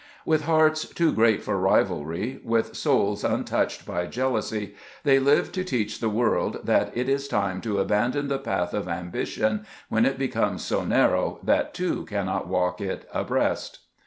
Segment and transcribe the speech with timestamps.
[0.25, 5.63] With hearts too great for ri valry, with souls untouched by jealousy, they lived to
[5.63, 10.17] teach the world that it is time to abandon the path of ambition when it
[10.17, 13.77] becomes so narrow that two cannot walk it abreast.